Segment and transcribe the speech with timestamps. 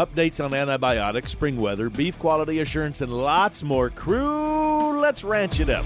[0.00, 3.90] updates on antibiotics, spring weather, beef quality assurance, and lots more.
[3.90, 5.84] Crew, let's ranch it up.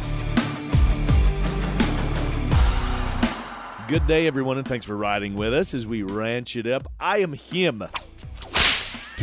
[3.89, 6.87] Good day, everyone, and thanks for riding with us as we ranch it up.
[7.01, 7.83] I am him,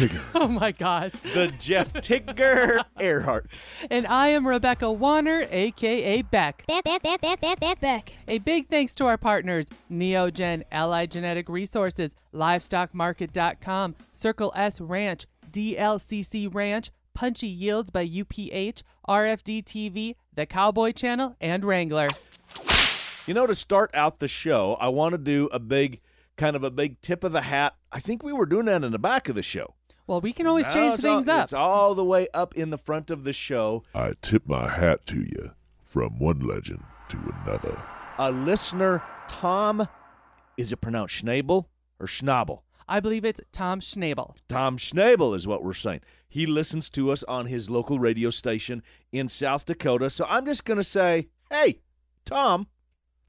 [0.07, 0.21] Tigger.
[0.33, 1.11] Oh my gosh.
[1.33, 3.61] the Jeff Tigger Earhart.
[3.89, 6.65] And I am Rebecca Warner, aka Beck.
[6.67, 8.13] Beck, Beck, Beck, Beck, Beck, Beck, Beck.
[8.27, 16.53] A big thanks to our partners Neogen, Allied Genetic Resources, LivestockMarket.com, Circle S Ranch, DLCC
[16.53, 22.09] Ranch, Punchy Yields by UPH, RFD TV, The Cowboy Channel, and Wrangler.
[23.27, 25.99] You know, to start out the show, I want to do a big,
[26.37, 27.75] kind of a big tip of the hat.
[27.91, 29.75] I think we were doing that in the back of the show.
[30.11, 31.43] Well, we can always No, change it's all- things up.
[31.45, 33.85] It's all the way up in the front of the show.
[33.95, 35.51] I tip my hat to you
[35.85, 37.81] from one legend to another.
[38.17, 39.87] A listener, Tom,
[40.57, 42.63] is it pronounced Schnabel or Schnabel?
[42.89, 44.35] I believe it's Tom Schnabel.
[44.49, 46.01] Tom Schnabel is what we're saying.
[46.27, 50.09] He listens to us on his local radio station in South Dakota.
[50.09, 51.79] So I'm just going to say, hey,
[52.25, 52.67] Tom,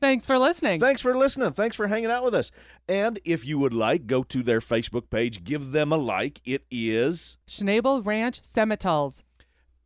[0.03, 0.81] Thanks for listening.
[0.81, 1.53] thanks for listening.
[1.53, 2.51] Thanks for hanging out with us.
[2.89, 6.41] And if you would like, go to their Facebook page, give them a like.
[6.45, 7.37] It is.
[7.49, 9.23] Schnabel Ranch Simmentals.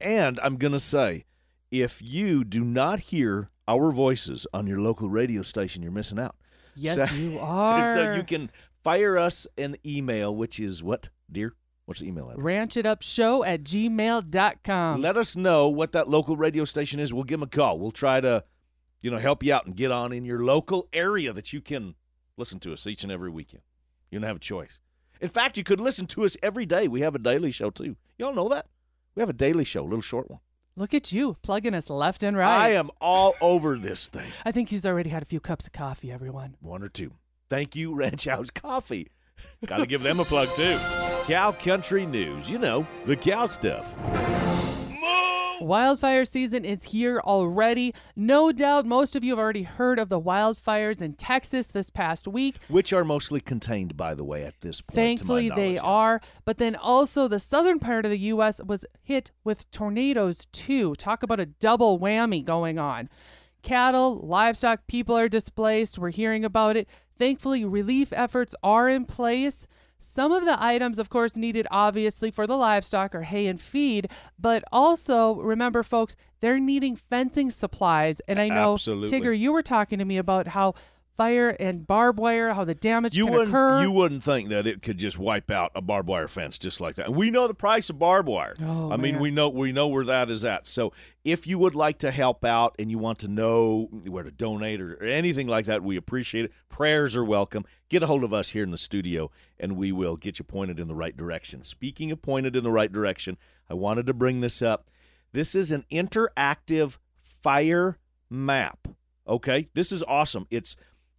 [0.01, 1.27] And I'm going to say,
[1.71, 6.35] if you do not hear our voices on your local radio station, you're missing out.
[6.75, 7.93] Yes, So- you are.
[7.95, 8.51] so you can
[8.83, 11.55] fire us an email, which is what, dear?
[11.85, 12.45] What's the email address?
[12.45, 15.01] ranchitupshow at gmail.com.
[15.03, 17.13] Let us know what that local radio station is.
[17.15, 17.79] We'll give them a call.
[17.79, 18.45] We'll try to,
[19.01, 21.95] you know, help you out and get on in your local area that you can
[22.37, 23.63] listen to us each and every weekend.
[24.11, 24.79] You don't have a choice.
[25.21, 26.89] In fact, you could listen to us every day.
[26.89, 27.97] We have a daily show too.
[28.19, 28.67] Y'all know that?
[29.15, 30.41] We have a daily show, a little short one.
[30.79, 32.49] Look at you plugging us left and right.
[32.49, 34.31] I am all over this thing.
[34.45, 36.57] I think he's already had a few cups of coffee, everyone.
[36.61, 37.13] One or two.
[37.49, 39.09] Thank you, Ranch House Coffee.
[39.65, 40.79] Got to give them a plug too.
[41.25, 42.51] Cow Country News.
[42.51, 43.97] You know, the cow stuff.
[45.61, 47.95] Wildfire season is here already.
[48.15, 52.29] No doubt most of you have already heard of the wildfires in Texas this past
[52.29, 52.57] week.
[52.69, 54.97] Which are mostly contained, by the way, at this point.
[54.97, 56.21] Thankfully, they are.
[56.45, 58.61] But then also, the southern part of the U.S.
[58.65, 60.95] was hit with tornadoes, too.
[60.97, 63.09] Talk about a double whammy going on.
[63.63, 65.99] Cattle, livestock, people are displaced.
[65.99, 66.89] We're hearing about it.
[67.19, 69.67] Thankfully, relief efforts are in place.
[70.07, 74.11] Some of the items, of course, needed obviously for the livestock are hay and feed,
[74.39, 78.21] but also remember, folks, they're needing fencing supplies.
[78.29, 79.21] And I know, Absolutely.
[79.21, 80.75] Tigger, you were talking to me about how
[81.17, 83.83] fire and barbed wire, how the damage You can wouldn't, occur.
[83.83, 86.97] you wouldn't think that it could just wipe out a barbed wire fence just like
[86.97, 87.07] that.
[87.07, 88.55] And we know the price of barbed wire.
[88.63, 90.67] Oh, I mean, we know we know where that is at.
[90.67, 90.93] So
[91.25, 94.81] if you would like to help out and you want to know where to donate
[94.81, 96.53] or, or anything like that, we appreciate it.
[96.69, 97.65] Prayers are welcome.
[97.89, 100.79] Get a hold of us here in the studio, and we will get you pointed
[100.79, 101.63] in the right direction.
[101.63, 103.39] Speaking of pointed in the right direction,
[103.71, 104.89] I wanted to bring this up.
[105.33, 107.99] This is an interactive fire
[108.31, 108.89] map.
[109.29, 110.47] Okay, this is awesome.
[110.51, 110.77] It's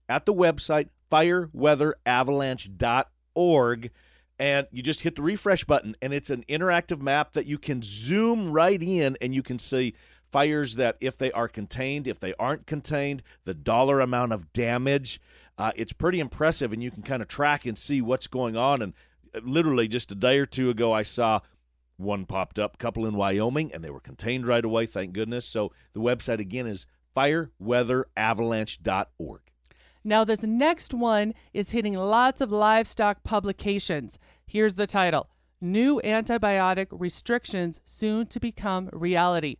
[0.09, 3.91] at the website fireweatheravalanche.org
[4.39, 7.81] and you just hit the refresh button and it's an interactive map that you can
[7.83, 9.93] zoom right in and you can see
[10.31, 15.19] fires that if they are contained if they aren't contained the dollar amount of damage.
[15.57, 18.81] Uh, it's pretty impressive and you can kind of track and see what's going on
[18.81, 18.93] and
[19.33, 21.39] uh, literally just a day or two ago i saw
[21.95, 25.45] one popped up couple in wyoming and they were contained right away thank goodness.
[25.45, 26.85] So the website again is
[27.15, 29.46] fireweatheravalanche.org
[30.07, 34.17] Now, this next one is hitting lots of livestock publications.
[34.45, 35.27] Here's the title
[35.59, 39.57] New Antibiotic Restrictions Soon to Become Reality.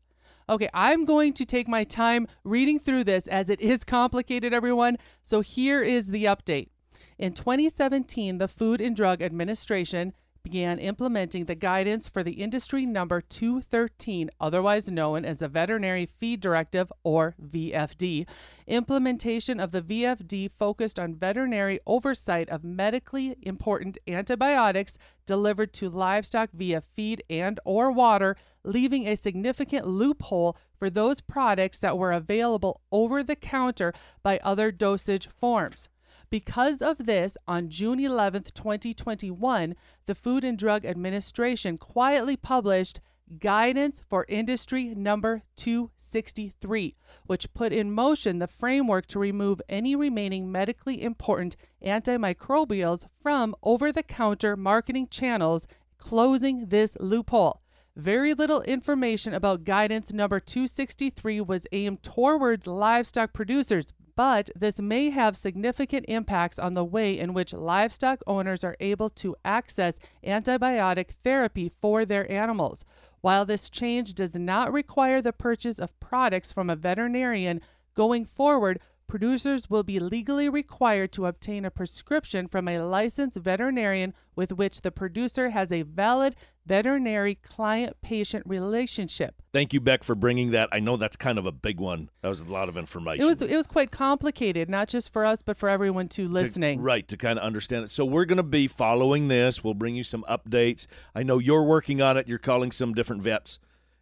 [0.47, 4.97] Okay, I'm going to take my time reading through this as it is complicated, everyone.
[5.25, 6.69] So here is the update.
[7.18, 10.14] In 2017, the Food and Drug Administration
[10.47, 16.40] began implementing the guidance for the industry number 213, otherwise known as the Veterinary Feed
[16.40, 18.25] Directive or VFD.
[18.66, 26.50] Implementation of the VFD focused on veterinary oversight of medically important antibiotics delivered to livestock
[26.53, 32.79] via feed and or water, leaving a significant loophole for those products that were available
[32.90, 33.93] over the counter
[34.23, 35.90] by other dosage forms.
[36.29, 39.76] Because of this, on June 11th, 2021,
[40.08, 43.00] the Food and Drug Administration quietly published
[43.40, 46.96] Guidance for Industry Number 263,
[47.26, 53.94] which put in motion the framework to remove any remaining medically important antimicrobials from over
[53.94, 55.66] the counter marketing channels,
[55.97, 57.62] closing this loophole.
[57.96, 65.11] Very little information about guidance number 263 was aimed towards livestock producers, but this may
[65.11, 71.11] have significant impacts on the way in which livestock owners are able to access antibiotic
[71.23, 72.84] therapy for their animals.
[73.22, 77.61] While this change does not require the purchase of products from a veterinarian,
[77.93, 84.13] going forward, producers will be legally required to obtain a prescription from a licensed veterinarian
[84.35, 89.41] with which the producer has a valid veterinary client patient relationship.
[89.53, 90.69] Thank you, Beck, for bringing that.
[90.71, 92.09] I know that's kind of a big one.
[92.21, 93.23] That was a lot of information.
[93.23, 96.33] It was it was quite complicated, not just for us, but for everyone too to-
[96.33, 96.81] listening.
[96.81, 97.89] right, to kind of understand it.
[97.89, 99.63] So we're going to be following this.
[99.63, 100.87] We'll bring you some updates.
[101.15, 102.27] I know you're working on it.
[102.27, 103.59] You're calling some different vets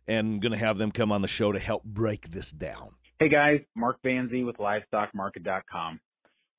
[0.08, 2.96] and going to have them come on the show to help break this down.
[3.18, 6.02] Hey guys, Mark Vanzi with LivestockMarket.com.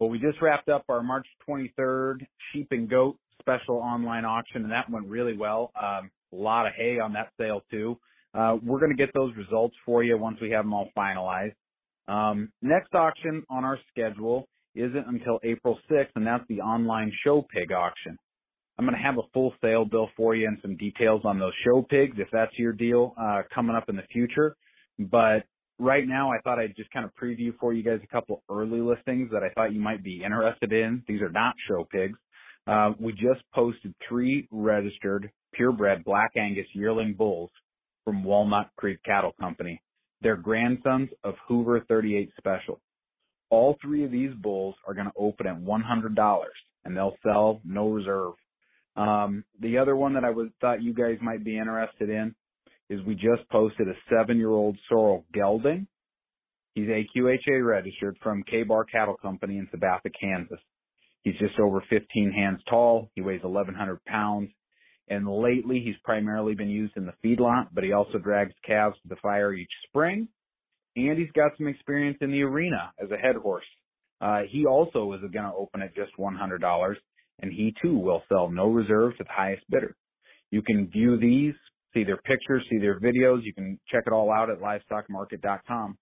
[0.01, 4.73] Well, we just wrapped up our March 23rd sheep and goat special online auction, and
[4.73, 5.71] that went really well.
[5.79, 7.99] Um, a lot of hay on that sale too.
[8.33, 11.53] Uh, we're going to get those results for you once we have them all finalized.
[12.09, 17.47] Um, next auction on our schedule isn't until April 6th, and that's the online show
[17.53, 18.17] pig auction.
[18.79, 21.53] I'm going to have a full sale bill for you and some details on those
[21.67, 24.57] show pigs if that's your deal uh, coming up in the future.
[24.99, 25.45] But
[25.79, 28.81] right now, I thought I'd just kind of preview for you guys a couple early
[28.81, 31.03] listings that I thought you might be interested in.
[31.07, 32.19] These are not show pigs.
[32.67, 37.51] Uh, we just posted three registered purebred Black Angus yearling bulls
[38.05, 39.81] from Walnut Creek Cattle Company.
[40.21, 42.81] They're grandsons of Hoover 38 Special.
[43.51, 46.45] All three of these bulls are going to open at $100
[46.85, 48.33] and they'll sell no reserve.
[48.97, 52.35] Um, the other one that I was thought you guys might be interested in
[52.89, 55.87] is we just posted a seven-year-old sorrel gelding.
[56.75, 60.61] He's AQHA registered from K-Bar Cattle Company in Sabetha, Kansas.
[61.23, 63.11] He's just over 15 hands tall.
[63.15, 64.51] He weighs 1,100 pounds.
[65.09, 69.09] And lately, he's primarily been used in the feedlot, but he also drags calves to
[69.09, 70.29] the fire each spring.
[70.97, 73.65] And he's got some experience in the arena as a head horse.
[74.21, 76.95] Uh, he also is going to open at just $100,
[77.41, 79.95] and he too will sell no reserve to the highest bidder.
[80.51, 81.55] You can view these,
[81.97, 83.41] see their pictures, see their videos.
[83.43, 85.97] You can check it all out at livestockmarket.com.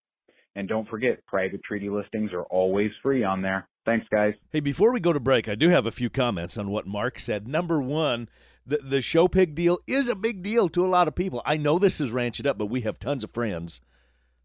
[0.57, 3.69] And don't forget, private treaty listings are always free on there.
[3.85, 4.35] Thanks, guys.
[4.51, 7.19] Hey, before we go to break, I do have a few comments on what Mark
[7.19, 7.47] said.
[7.49, 8.29] Number one,
[8.67, 11.43] the, the show pig deal is a big deal to a lot of people.
[11.45, 13.81] I know this is Ranch It Up, but we have tons of friends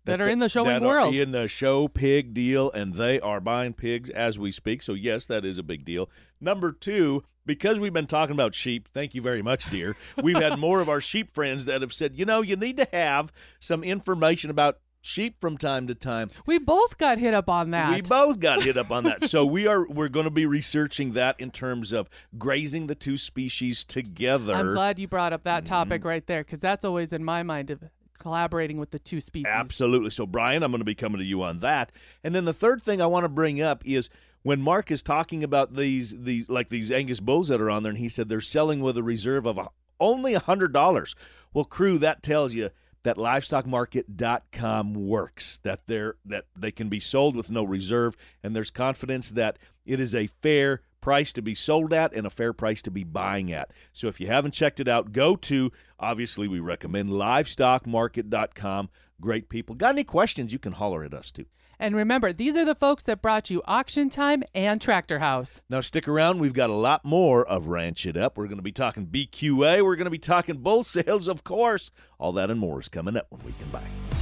[0.09, 1.13] That are in the showing that world.
[1.13, 4.81] Are in the show pig deal, and they are buying pigs as we speak.
[4.83, 6.09] So yes, that is a big deal.
[6.41, 9.95] Number two, because we've been talking about sheep, thank you very much, dear.
[10.21, 12.87] We've had more of our sheep friends that have said, you know, you need to
[12.93, 16.29] have some information about sheep from time to time.
[16.45, 17.95] We both got hit up on that.
[17.95, 19.29] We both got hit up on that.
[19.29, 23.17] So we are we're going to be researching that in terms of grazing the two
[23.17, 24.53] species together.
[24.53, 25.73] I'm glad you brought up that Mm-hmm.
[25.73, 27.83] topic right there because that's always in my mind of
[28.19, 29.47] collaborating with the two species.
[29.49, 30.09] Absolutely.
[30.11, 31.91] So, Brian, I'm going to be coming to you on that.
[32.23, 34.09] And then the third thing I want to bring up is
[34.43, 37.91] when Mark is talking about these these like these Angus bulls that are on there,
[37.91, 39.67] and he said they're selling with a reserve of a,
[39.99, 41.15] only a hundred dollars.
[41.53, 42.69] Well, crew, that tells you
[43.03, 48.71] that livestockmarket.com works that they're that they can be sold with no reserve and there's
[48.71, 52.81] confidence that it is a fair price to be sold at and a fair price
[52.83, 53.71] to be buying at.
[53.91, 58.89] So if you haven't checked it out, go to obviously we recommend livestockmarket.com.
[59.21, 59.75] Great people.
[59.75, 60.53] Got any questions?
[60.53, 61.45] You can holler at us too.
[61.81, 65.61] And remember, these are the folks that brought you Auction Time and Tractor House.
[65.69, 66.39] Now stick around.
[66.39, 68.37] We've got a lot more of Ranch It Up.
[68.37, 69.83] We're going to be talking BQA.
[69.83, 71.89] We're going to be talking bull sales, of course.
[72.17, 74.18] All that and more is coming up when we come back.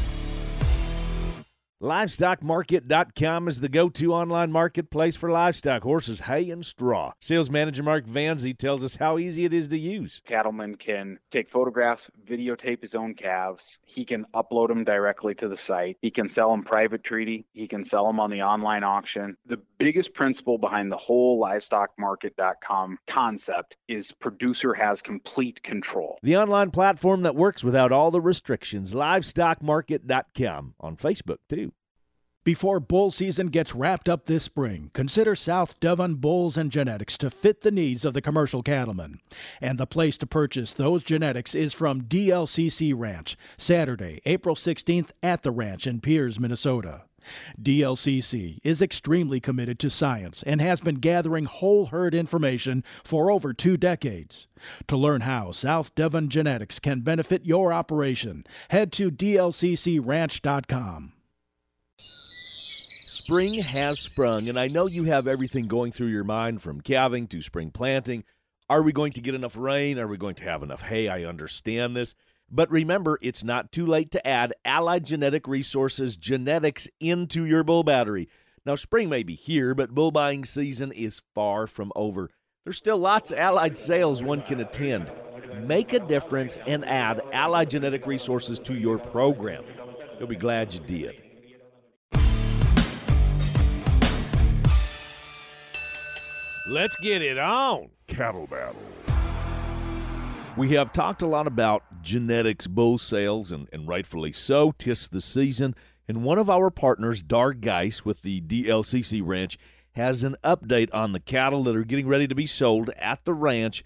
[1.82, 7.12] LivestockMarket.com is the go to online marketplace for livestock, horses, hay, and straw.
[7.22, 10.20] Sales manager Mark Vanzi tells us how easy it is to use.
[10.26, 13.78] cattleman can take photographs, videotape his own calves.
[13.86, 15.98] He can upload them directly to the site.
[16.02, 17.46] He can sell them private treaty.
[17.54, 19.38] He can sell them on the online auction.
[19.46, 26.18] The biggest principle behind the whole livestockmarket.com concept is producer has complete control.
[26.24, 28.94] The online platform that works without all the restrictions.
[28.94, 31.67] LivestockMarket.com on Facebook, too.
[32.48, 37.30] Before bull season gets wrapped up this spring, consider South Devon Bulls and Genetics to
[37.30, 39.20] fit the needs of the commercial cattleman.
[39.60, 45.42] And the place to purchase those genetics is from DLCC Ranch, Saturday, April 16th at
[45.42, 47.02] the ranch in Pierz, Minnesota.
[47.62, 53.52] DLCC is extremely committed to science and has been gathering whole herd information for over
[53.52, 54.48] two decades.
[54.88, 61.12] To learn how South Devon Genetics can benefit your operation, head to dlccranch.com.
[63.08, 67.26] Spring has sprung, and I know you have everything going through your mind from calving
[67.28, 68.26] to spring planting.
[68.70, 69.98] Are we going to get enough rain?
[69.98, 71.08] Are we going to have enough hay?
[71.08, 72.16] I understand this.
[72.52, 77.86] But remember, it's not too late to add Allied Genetic Resources genetics into your bull
[77.86, 78.28] battery.
[78.66, 82.30] Now, spring may be here, but bull buying season is far from over.
[82.66, 85.10] There's still lots of allied sales one can attend.
[85.62, 89.64] Make a difference and add allied genetic resources to your program.
[90.20, 91.24] You'll be glad you did.
[96.70, 97.92] Let's get it on.
[98.08, 98.76] Cattle battle.
[100.58, 104.72] We have talked a lot about genetics bull sales, and, and rightfully so.
[104.78, 105.76] Tis the season.
[106.10, 109.58] And one of our partners, Dar Geis with the DLCC Ranch,
[109.94, 113.34] has an update on the cattle that are getting ready to be sold at the
[113.34, 113.86] ranch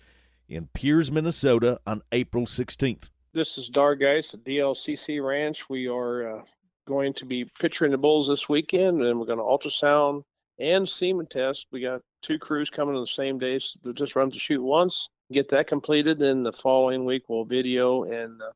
[0.49, 3.09] in Pierz, Minnesota on April 16th.
[3.31, 5.69] This is Dar Geis at DLCC Ranch.
[5.69, 6.43] We are uh,
[6.87, 10.23] going to be picturing the bulls this weekend, and we're going to ultrasound
[10.59, 11.67] and semen test.
[11.71, 13.59] We got two crews coming on the same day.
[13.59, 16.19] So they just run to chute once, get that completed.
[16.19, 18.51] Then the following week, we'll video and uh,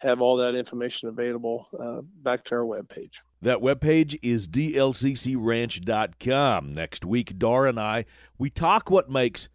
[0.00, 3.14] have all that information available uh, back to our webpage.
[3.42, 6.74] That webpage is dlccranch.com.
[6.74, 8.04] Next week, Dar and I,
[8.38, 9.48] we talk what makes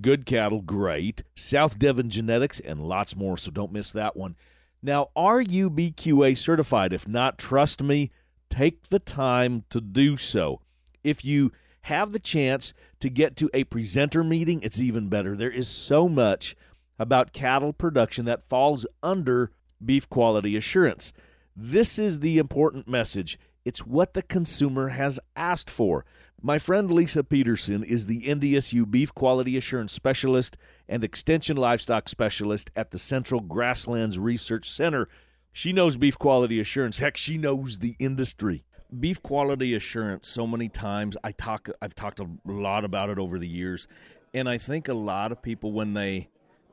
[0.00, 4.36] good cattle great, South Devon genetics, and lots more, so don't miss that one.
[4.82, 6.92] Now, are you BQA certified?
[6.92, 8.10] If not, trust me,
[8.48, 10.60] take the time to do so.
[11.04, 15.36] If you have the chance to get to a presenter meeting, it's even better.
[15.36, 16.56] There is so much
[16.98, 19.50] about cattle production that falls under
[19.84, 21.12] beef quality assurance.
[21.56, 23.38] This is the important message.
[23.64, 26.04] It's what the consumer has asked for.
[26.40, 30.56] My friend Lisa Peterson is the NDSU Beef Quality Assurance Specialist
[30.88, 35.08] and Extension Livestock Specialist at the Central Grasslands Research Center.
[35.52, 36.98] She knows beef quality assurance.
[36.98, 38.64] Heck, she knows the industry.
[38.98, 43.38] Beef quality assurance so many times I talk I've talked a lot about it over
[43.38, 43.88] the years
[44.34, 46.28] and I think a lot of people when they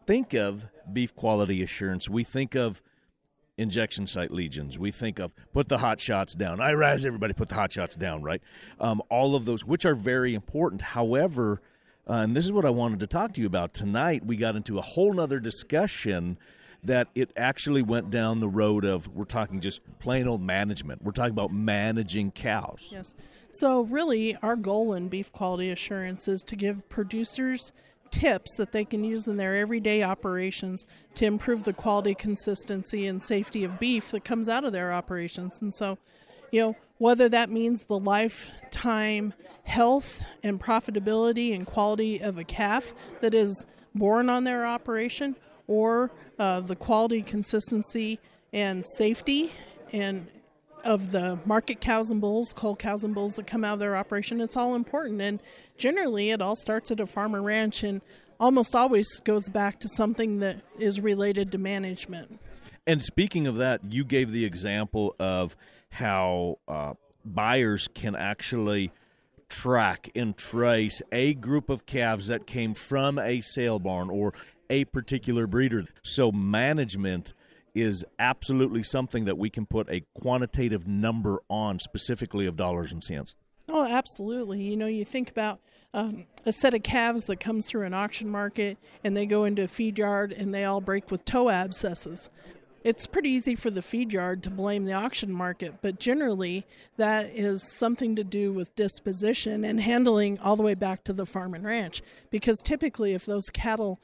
[0.06, 2.82] think of beef quality assurance, we think of
[3.60, 6.62] injection site lesions We think of put the hot shots down.
[6.62, 8.42] I rise everybody put the hot shots down, right?
[8.80, 10.82] Um, all of those, which are very important.
[10.82, 11.62] However,
[12.10, 14.26] uh, and this is what I wanted to talk to you about tonight.
[14.26, 16.38] We got into a whole nother discussion
[16.84, 21.04] that it actually went down the road of we're talking just plain old management.
[21.04, 22.80] We're talking about managing cows.
[22.90, 23.16] Yes.
[23.52, 27.74] So really, our goal in beef quality assurance is to give producers
[28.12, 33.22] tips that they can use in their everyday operations to improve the quality, consistency, and
[33.22, 35.62] safety of beef that comes out of their operations.
[35.62, 35.98] And so,
[36.52, 39.34] you know, whether that means the lifetime
[39.64, 45.36] health and profitability and quality of a calf that is born on their operation,
[45.70, 48.20] or uh, the quality, consistency,
[48.52, 49.54] and safety
[49.94, 50.28] and
[50.84, 53.96] of the market cows and bulls, cull cows and bulls that come out of their
[53.96, 55.22] operation, it's all important.
[55.22, 55.42] And
[55.78, 58.02] generally, it all starts at a farm or ranch and
[58.40, 62.40] almost always goes back to something that is related to management.
[62.88, 65.56] And speaking of that, you gave the example of
[65.90, 66.94] how uh,
[67.26, 68.92] buyers can actually
[69.50, 74.34] track and trace a group of calves that came from a sale barn or
[74.70, 75.86] a particular breeder.
[76.04, 77.34] So management
[77.76, 83.04] is absolutely something that we can put a quantitative number on, specifically of dollars and
[83.04, 83.36] cents.
[83.68, 84.62] Oh, absolutely.
[84.62, 85.60] You know, you think about
[85.94, 89.64] um, a set of calves that comes through an auction market and they go into
[89.64, 92.30] a feed yard and they all break with toe abscesses.
[92.84, 96.66] It's pretty easy for the feed yard to blame the auction market, but generally
[96.98, 101.26] that is something to do with disposition and handling all the way back to the
[101.26, 102.02] farm and ranch.
[102.30, 104.00] Because typically, if those cattle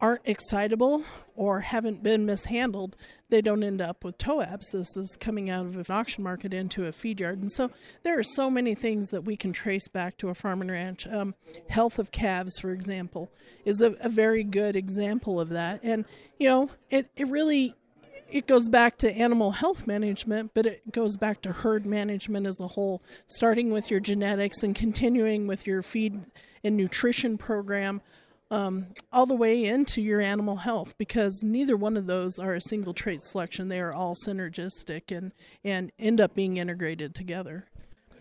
[0.00, 1.04] aren't excitable
[1.34, 2.96] or haven't been mishandled,
[3.28, 6.92] they don't end up with toe abscesses coming out of an auction market into a
[6.92, 7.40] feed yard.
[7.40, 7.70] And so
[8.02, 11.06] there are so many things that we can trace back to a farm and ranch.
[11.06, 11.34] Um,
[11.68, 13.30] health of calves, for example,
[13.64, 15.80] is a, a very good example of that.
[15.82, 16.04] And,
[16.38, 17.74] you know, it, it really
[18.32, 22.60] it goes back to animal health management, but it goes back to herd management as
[22.60, 26.20] a whole, starting with your genetics and continuing with your feed
[26.62, 28.00] and nutrition program
[28.50, 32.60] um, all the way into your animal health because neither one of those are a
[32.60, 33.68] single trait selection.
[33.68, 35.32] They are all synergistic and,
[35.64, 37.66] and end up being integrated together.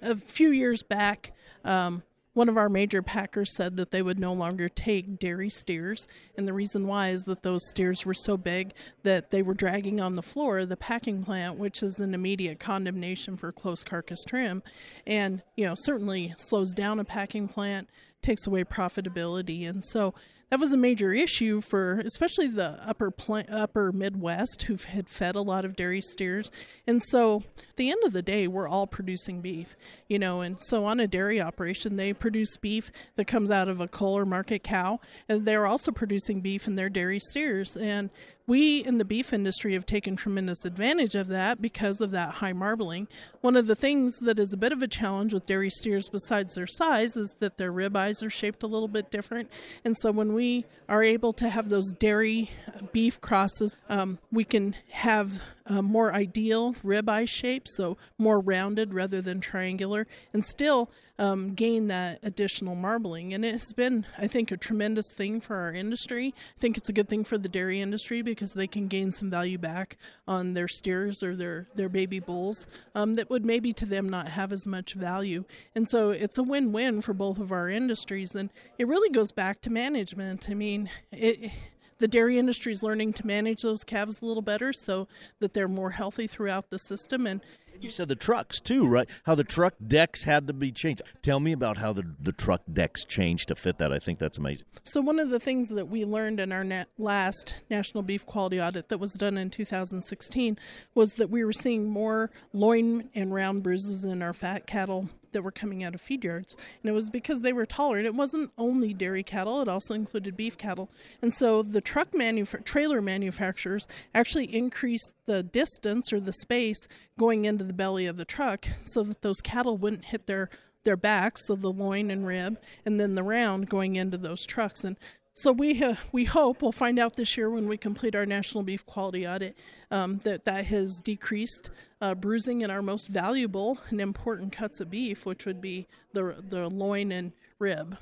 [0.02, 1.34] A few years back,
[1.66, 6.08] um, one of our major packers said that they would no longer take dairy steers,
[6.38, 8.72] and the reason why is that those steers were so big
[9.04, 13.36] that they were dragging on the floor the packing plant, which is an immediate condemnation
[13.36, 14.64] for close carcass trim,
[15.06, 17.90] and you know certainly slows down a packing plant,
[18.22, 19.68] takes away profitability.
[19.68, 20.14] And so
[20.50, 25.36] that was a major issue for especially the upper pl- upper Midwest who had fed
[25.36, 26.50] a lot of dairy steers.
[26.88, 30.42] And so, at the end of the day, we're all producing beef, you know.
[30.42, 34.18] And so, on a dairy operation, they produce beef that comes out of a cull
[34.18, 37.78] or market cow, and they're also producing beef in their dairy steers.
[37.78, 38.10] And
[38.50, 42.52] we in the beef industry have taken tremendous advantage of that because of that high
[42.52, 43.08] marbling.
[43.42, 46.56] One of the things that is a bit of a challenge with dairy steers, besides
[46.56, 49.52] their size, is that their ribeyes are shaped a little bit different.
[49.86, 52.50] And so when we are able to have those dairy
[52.92, 59.40] beef crosses, um, we can have more ideal ribeye shape, so more rounded rather than
[59.40, 63.34] triangular, and still um, gain that additional marbling.
[63.34, 66.34] And it has been, I think, a tremendous thing for our industry.
[66.58, 69.30] I think it's a good thing for the dairy industry because they can gain some
[69.30, 69.98] value back
[70.28, 74.30] on their steers or their, their baby bulls um, that would maybe to them not
[74.30, 75.44] have as much value.
[75.76, 78.34] And so it's a win win for both of our industries.
[78.34, 80.48] And it really goes back to management.
[80.50, 81.52] I mean, it
[82.00, 85.08] the dairy industry is learning to manage those calves a little better so
[85.40, 87.42] that they're more healthy throughout the system and
[87.82, 89.08] you said the trucks too, right?
[89.24, 91.02] How the truck decks had to be changed.
[91.22, 93.94] Tell me about how the, the truck decks changed to fit that.
[93.94, 94.66] I think that's amazing.
[94.84, 98.60] So, one of the things that we learned in our nat- last National Beef Quality
[98.60, 100.58] Audit that was done in 2016
[100.94, 105.44] was that we were seeing more loin and round bruises in our fat cattle that
[105.44, 106.56] were coming out of feed yards.
[106.82, 107.98] And it was because they were taller.
[107.98, 110.90] And it wasn't only dairy cattle, it also included beef cattle.
[111.22, 117.46] And so the truck manuf- trailer manufacturers actually increased the distance or the space going
[117.46, 120.50] into the belly of the truck so that those cattle wouldn't hit their
[120.84, 124.84] their backs, so the loin and rib, and then the round going into those trucks.
[124.84, 124.96] And
[125.40, 128.64] so we uh, we hope we'll find out this year when we complete our national
[128.64, 129.58] beef quality audit
[129.90, 131.70] um, that that has decreased
[132.02, 136.36] uh, bruising in our most valuable and important cuts of beef, which would be the
[136.48, 137.98] the loin and rib.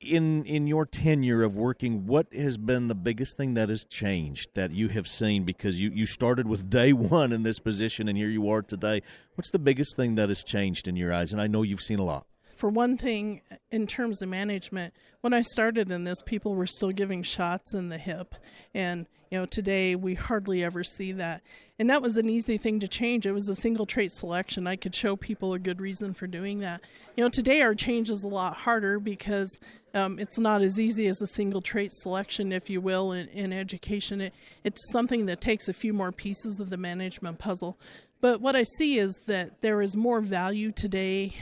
[0.00, 4.48] In in your tenure of working, what has been the biggest thing that has changed
[4.54, 5.44] that you have seen?
[5.44, 9.02] Because you you started with day one in this position, and here you are today.
[9.36, 11.32] What's the biggest thing that has changed in your eyes?
[11.32, 12.26] And I know you've seen a lot
[12.60, 13.40] for one thing,
[13.70, 17.88] in terms of management, when I started in this, people were still giving shots in
[17.88, 18.34] the hip.
[18.74, 21.40] And, you know, today we hardly ever see that.
[21.78, 23.24] And that was an easy thing to change.
[23.24, 24.66] It was a single trait selection.
[24.66, 26.82] I could show people a good reason for doing that.
[27.16, 29.58] You know, today our change is a lot harder because
[29.94, 33.54] um, it's not as easy as a single trait selection, if you will, in, in
[33.54, 34.20] education.
[34.20, 37.78] It, it's something that takes a few more pieces of the management puzzle.
[38.20, 41.36] But what I see is that there is more value today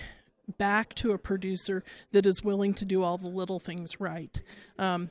[0.57, 4.41] back to a producer that is willing to do all the little things right.
[4.79, 5.11] Um,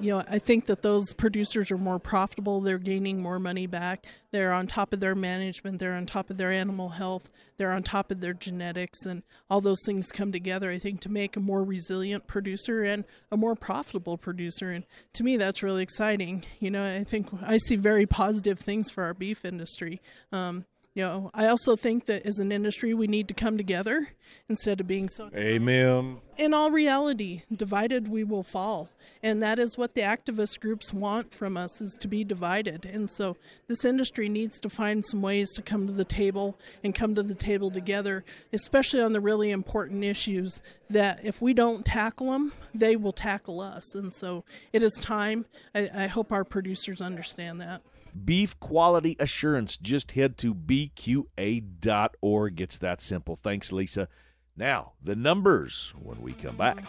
[0.00, 2.60] you know, I think that those producers are more profitable.
[2.60, 4.06] They're gaining more money back.
[4.30, 5.78] They're on top of their management.
[5.78, 7.32] They're on top of their animal health.
[7.56, 10.70] They're on top of their genetics, and all those things come together.
[10.70, 14.70] I think to make a more resilient producer and a more profitable producer.
[14.70, 16.44] And to me, that's really exciting.
[16.60, 20.00] You know, I think I see very positive things for our beef industry.
[20.30, 20.66] Um,
[20.98, 24.08] you know, I also think that as an industry, we need to come together
[24.48, 25.30] instead of being so.
[25.32, 26.18] Amen.
[26.36, 28.88] In all reality, divided we will fall,
[29.22, 32.84] and that is what the activist groups want from us: is to be divided.
[32.84, 33.36] And so,
[33.68, 37.22] this industry needs to find some ways to come to the table and come to
[37.22, 42.52] the table together, especially on the really important issues that if we don't tackle them,
[42.74, 43.94] they will tackle us.
[43.94, 45.46] And so, it is time.
[45.76, 47.82] I, I hope our producers understand that.
[48.24, 49.76] Beef quality assurance.
[49.76, 52.60] Just head to bqa.org.
[52.60, 53.36] It's that simple.
[53.36, 54.08] Thanks, Lisa.
[54.56, 56.84] Now, the numbers when we come back.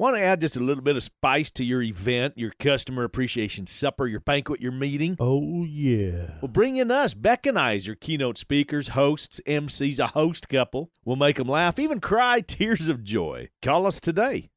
[0.00, 3.66] Want to add just a little bit of spice to your event, your customer appreciation
[3.66, 5.14] supper, your banquet, your meeting?
[5.20, 6.38] Oh, yeah.
[6.40, 10.48] Well, bring in us, Beck and I, as your keynote speakers, hosts, MCs, a host
[10.48, 10.90] couple.
[11.04, 13.50] We'll make them laugh, even cry tears of joy.
[13.60, 14.48] Call us today.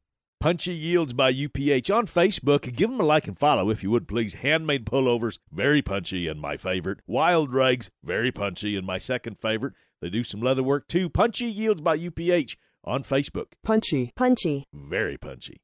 [0.44, 2.76] Punchy Yields by UPH on Facebook.
[2.76, 4.34] Give them a like and follow if you would, please.
[4.34, 7.00] Handmade pullovers, very punchy and my favorite.
[7.08, 9.74] Wild Rags, very punchy and my second favorite.
[10.02, 11.10] They do some leather work too.
[11.10, 13.54] Punchy Yields by UPH on Facebook.
[13.64, 14.12] Punchy.
[14.18, 14.66] Punchy.
[14.74, 15.62] Very punchy.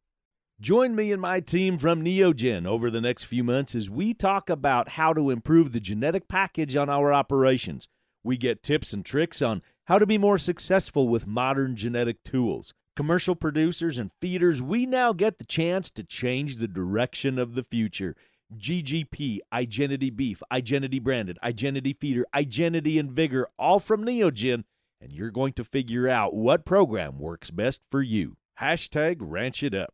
[0.61, 4.49] Join me and my team from Neogen over the next few months as we talk
[4.49, 7.89] about how to improve the genetic package on our operations.
[8.23, 12.73] We get tips and tricks on how to be more successful with modern genetic tools
[12.99, 17.63] commercial producers and feeders, we now get the chance to change the direction of the
[17.63, 18.13] future.
[18.57, 24.65] GGP, Igenity Beef, Igenity Branded, Igenity Feeder, Igenity and Vigor, all from Neogen,
[24.99, 28.35] and you're going to figure out what program works best for you.
[28.59, 29.93] Hashtag Ranch It Up.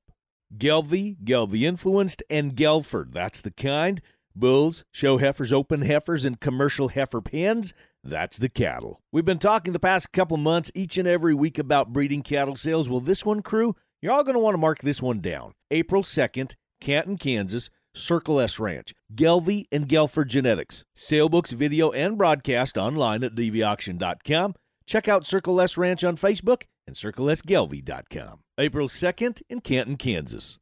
[0.58, 4.02] Gelbvieh, Gelbvieh Influenced, and Gelford, that's the kind.
[4.36, 7.74] Bulls, show heifers, open heifers, and commercial heifer pens.
[8.04, 9.02] That's the cattle.
[9.12, 12.90] We've been talking the past couple months each and every week about breeding cattle sales.
[12.90, 15.54] Well, this one, crew, you're all going to want to mark this one down.
[15.72, 20.84] April 2nd, Canton, Kansas, Circle S Ranch, Gelbvieh and Gelford Genetics.
[20.94, 24.56] Sale books, video, and broadcast online at dvauction.com.
[24.86, 28.42] Check out Circle S Ranch on Facebook and circlesgelbvieh.com.
[28.60, 30.60] April 2nd in Canton, Kansas.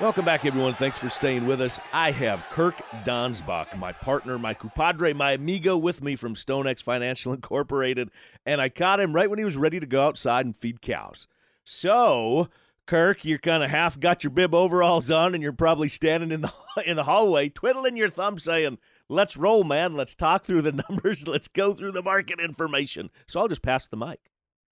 [0.00, 0.74] Welcome back, everyone.
[0.74, 1.80] Thanks for staying with us.
[1.92, 7.32] I have Kirk Donsbach, my partner, my compadre, my amigo with me from StoneX Financial
[7.34, 8.08] Incorporated,
[8.46, 11.26] and I caught him right when he was ready to go outside and feed cows.
[11.64, 12.48] So,
[12.86, 16.42] Kirk, you're kind of half got your bib overalls on, and you're probably standing in
[16.42, 16.52] the
[16.86, 19.94] in the hallway, twiddling your thumb, saying, "Let's roll, man.
[19.94, 21.26] Let's talk through the numbers.
[21.26, 24.20] Let's go through the market information." So I'll just pass the mic.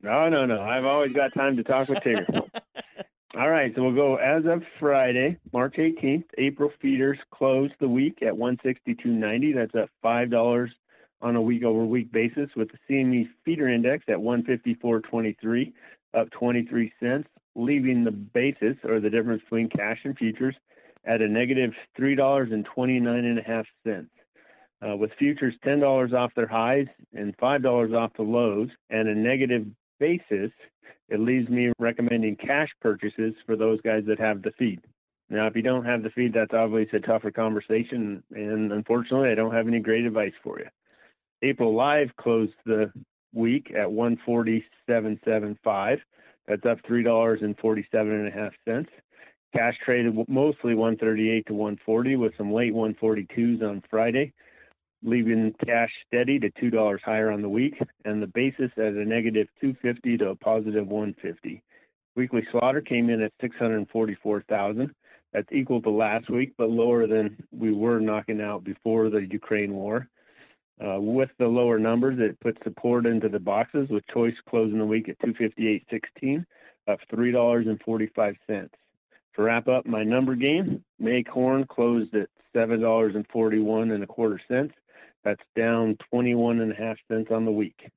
[0.01, 0.61] No, no, no.
[0.61, 2.49] I've always got time to talk with Tigger.
[3.39, 6.25] All right, so we'll go as of Friday, March 18th.
[6.39, 9.55] April feeders closed the week at 162.90.
[9.55, 10.71] That's up five dollars
[11.21, 15.73] on a week-over-week basis, with the CME feeder index at 154.23,
[16.15, 20.55] up 23 cents, leaving the basis or the difference between cash and futures
[21.05, 24.09] at a negative three dollars and 29 and a half cents.
[24.81, 29.09] Uh, with futures ten dollars off their highs and five dollars off the lows, and
[29.09, 29.67] a negative
[29.99, 30.51] basis,
[31.09, 34.81] it leaves me recommending cash purchases for those guys that have the feed.
[35.29, 39.35] Now, if you don't have the feed, that's obviously a tougher conversation, and unfortunately, I
[39.35, 40.67] don't have any great advice for you.
[41.43, 42.93] April Live closed the
[43.35, 45.99] week at 147.75.
[46.47, 48.91] That's up three dollars and forty-seven and a half cents.
[49.53, 54.33] Cash traded mostly 138 to 140 with some late 142s on Friday
[55.03, 59.05] leaving cash steady to two dollars higher on the week, and the basis at a
[59.05, 61.63] negative 250 to a positive 150.
[62.17, 64.95] Weekly slaughter came in at 644,000.
[65.33, 69.75] That's equal to last week, but lower than we were knocking out before the Ukraine
[69.75, 70.09] war.
[70.83, 74.85] Uh, with the lower numbers, it puts support into the boxes, with choice closing the
[74.85, 76.45] week at 258.16,
[76.89, 78.75] up three dollars and 45 cents.
[79.35, 84.03] To wrap up my number game, May corn closed at seven dollars and 41 and
[84.03, 84.73] a quarter cents.
[85.27, 87.91] That's down 21 and a half cents on the week.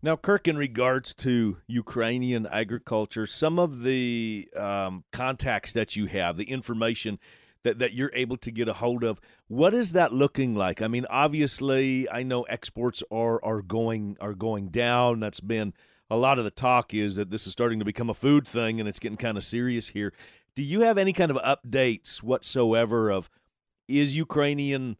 [0.00, 6.36] Now, Kirk, in regards to Ukrainian agriculture, some of the um, contacts that you have,
[6.36, 7.18] the information
[7.64, 10.80] that, that you're able to get a hold of, what is that looking like?
[10.80, 15.18] I mean, obviously, I know exports are are going are going down.
[15.18, 15.74] That's been
[16.08, 18.78] a lot of the talk is that this is starting to become a food thing,
[18.78, 20.12] and it's getting kind of serious here.
[20.54, 23.28] Do you have any kind of updates whatsoever of
[23.88, 24.96] is Ukrainian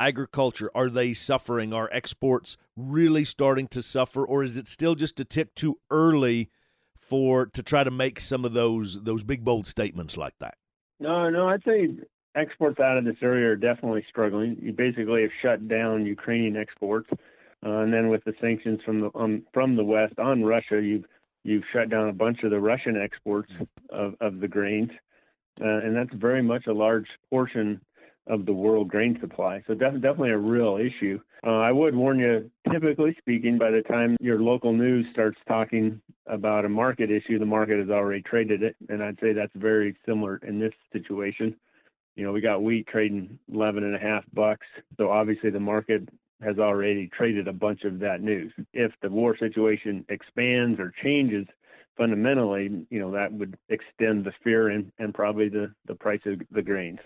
[0.00, 0.70] agriculture?
[0.74, 1.72] Are they suffering?
[1.72, 6.50] Are exports really starting to suffer, or is it still just a tick too early
[6.96, 10.56] for to try to make some of those those big bold statements like that?
[11.00, 11.88] No, no, I'd say
[12.34, 14.56] exports out of this area are definitely struggling.
[14.60, 17.08] You basically have shut down Ukrainian exports,
[17.64, 21.04] uh, and then with the sanctions from the um, from the West on Russia, you've
[21.44, 23.52] you've shut down a bunch of the Russian exports
[23.90, 24.90] of, of the grains,
[25.60, 27.80] uh, and that's very much a large portion
[28.28, 29.62] of the world grain supply.
[29.66, 31.18] So def- definitely a real issue.
[31.46, 36.00] Uh, I would warn you, typically speaking, by the time your local news starts talking
[36.26, 38.76] about a market issue, the market has already traded it.
[38.88, 41.56] And I'd say that's very similar in this situation.
[42.16, 44.66] You know, we got wheat trading 11 and a half bucks.
[44.96, 46.08] So obviously the market
[46.42, 48.52] has already traded a bunch of that news.
[48.72, 51.46] If the war situation expands or changes
[51.96, 56.40] fundamentally, you know, that would extend the fear and, and probably the, the price of
[56.52, 57.00] the grains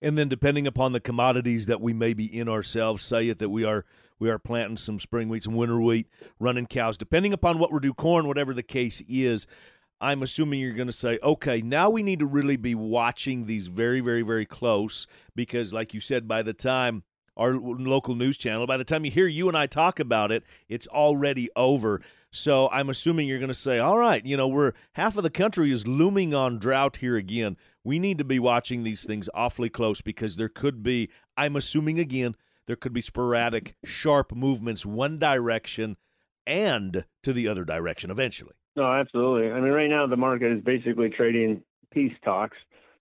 [0.00, 3.50] and then depending upon the commodities that we may be in ourselves, say it that
[3.50, 3.84] we are
[4.18, 6.08] we are planting some spring wheat, some winter wheat,
[6.40, 9.46] running cows, depending upon what we're do, corn, whatever the case is.
[10.00, 13.66] I'm assuming you're going to say, okay, now we need to really be watching these
[13.66, 17.02] very, very, very close because, like you said, by the time
[17.36, 20.44] our local news channel, by the time you hear you and I talk about it,
[20.68, 22.00] it's already over.
[22.30, 25.30] So I'm assuming you're going to say, all right, you know, we're half of the
[25.30, 27.56] country is looming on drought here again
[27.88, 31.98] we need to be watching these things awfully close because there could be, I'm assuming
[31.98, 32.36] again,
[32.66, 35.96] there could be sporadic, sharp movements one direction
[36.46, 38.52] and to the other direction eventually.
[38.76, 39.50] No, absolutely.
[39.50, 42.58] I mean, right now the market is basically trading peace talks.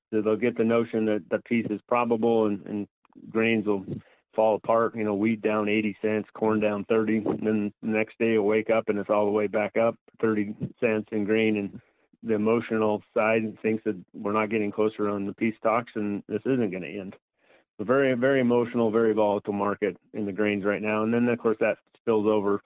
[0.10, 2.88] So they'll get the notion that the peace is probable and, and
[3.30, 3.86] grains will
[4.38, 4.96] fall apart.
[4.96, 7.18] You know, wheat down 80 cents, corn down 30.
[7.18, 9.98] And then the next day you'll wake up and it's all the way back up
[10.22, 11.82] 30 cents in grain and
[12.24, 16.42] the emotional side thinks that we're not getting closer on the peace talks and this
[16.46, 17.16] isn't going to end.
[17.80, 21.04] A very, very emotional, very volatile market in the grains right now.
[21.04, 22.62] And then, of course, that spills over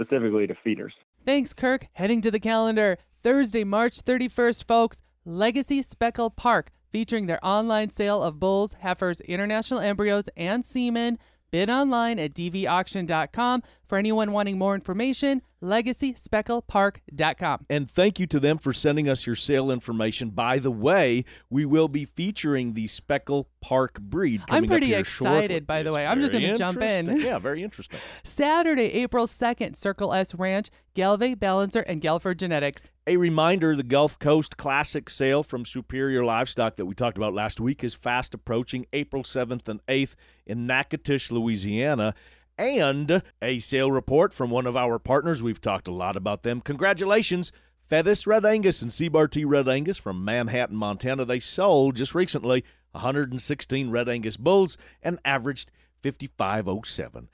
[0.00, 0.94] specifically to feeders.
[1.26, 1.88] Thanks, Kirk.
[1.94, 2.98] Heading to the calendar.
[3.22, 9.80] Thursday, March 31st, folks, Legacy Speckle Park, featuring their online sale of bulls, heifers, international
[9.80, 11.18] embryos, and semen.
[11.50, 13.64] Bid online at dvauction.com.
[13.94, 17.66] For anyone wanting more information, legacyspecklepark.com.
[17.70, 20.30] And thank you to them for sending us your sale information.
[20.30, 24.42] By the way, we will be featuring the Speckle Park breed.
[24.50, 25.60] I'm pretty up here excited, shortly.
[25.60, 26.08] by the It's way.
[26.08, 27.20] I'm just gonna jump in.
[27.20, 28.00] Yeah, very interesting.
[28.24, 32.90] Saturday, April 2nd, Circle S Ranch, Gelbvieh, Balancer, and Gelford Genetics.
[33.06, 37.60] A reminder the Gulf Coast Classic sale from Superior Livestock that we talked about last
[37.60, 42.12] week is fast approaching April 7th and 8th in Natchitoches, Louisiana.
[42.56, 45.42] And a sale report from one of our partners.
[45.42, 46.60] We've talked a lot about them.
[46.60, 47.50] Congratulations,
[47.90, 51.24] Feddes Red Angus and Seabar T Red Angus from Manhattan, Montana.
[51.24, 55.70] They sold just recently 116 Red Angus bulls and averaged
[56.02, 57.28] 5507.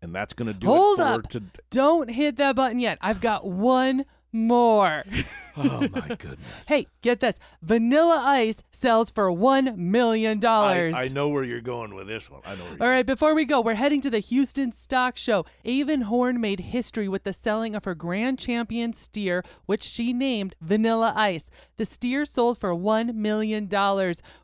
[0.00, 1.28] And that's going to do Hold it for up.
[1.28, 1.48] today.
[1.70, 2.98] Don't hit that button yet.
[3.00, 5.04] I've got one more.
[5.56, 6.36] Oh, my goodness.
[6.66, 7.38] hey, get this.
[7.62, 10.44] Vanilla Ice sells for 1 million.
[10.44, 12.40] I, I know where you're going with this one.
[12.44, 15.46] I know where All right, before we go, we're heading to the Houston Stock Show.
[15.64, 20.56] Avon Horn made history with the selling of her grand champion steer, which she named
[20.60, 21.50] Vanilla Ice.
[21.76, 23.68] The steer sold for $1 million.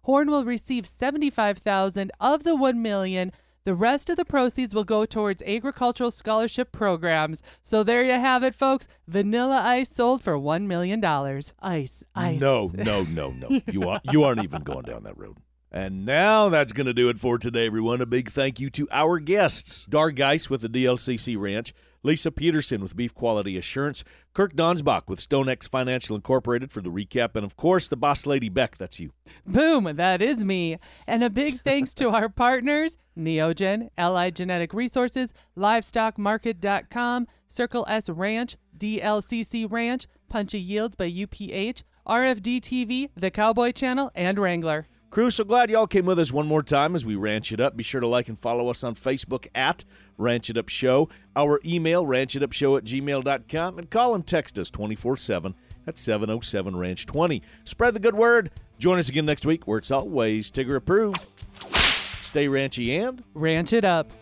[0.03, 3.33] Horn will receive 75,000 of the $1 million.
[3.71, 7.41] The rest of the proceeds will go towards agricultural scholarship programs.
[7.63, 8.89] So there you have it, folks.
[9.07, 11.05] Vanilla Ice sold for $1 million.
[11.05, 12.41] Ice, ice.
[12.41, 13.61] No, no, no, no.
[13.71, 15.37] You aren't, you aren't even going down that road.
[15.71, 18.01] And now that's going to do it for today, everyone.
[18.01, 22.81] A big thank you to our guests Dar Geis with the DLCC Ranch, Lisa Peterson
[22.81, 27.57] with Beef Quality Assurance, Kirk Donsbach with StoneX Financial Incorporated for the recap, and of
[27.57, 28.77] course, the boss lady Beck.
[28.77, 29.13] That's you.
[29.47, 30.79] Boom, that is me.
[31.07, 38.57] And a big thanks to our partners Neogen, Allied Genetic Resources, LivestockMarket.com, Circle S Ranch,
[38.77, 44.87] DLCC Ranch, Punchy Yields by UPH, RFD TV, The Cowboy Channel, and Wrangler.
[45.11, 47.77] Crew, so glad y'all came with us one more time as we ranch it up.
[47.77, 49.85] Be sure to like and follow us on Facebook at
[50.17, 51.09] Ranch It Up Show.
[51.35, 55.57] Our email, ranchitupshow at gmail.com, and call and text us 24 7
[55.89, 57.43] at 707 Ranch 20.
[57.65, 58.53] Spread the good word.
[58.79, 61.19] Join us again next week where it's always Tigger approved.
[62.23, 64.13] Stay ranchy and Ranch it up.